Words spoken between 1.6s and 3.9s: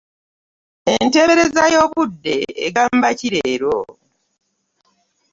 y'obudde egamba ki leero?